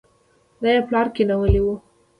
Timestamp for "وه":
1.65-1.75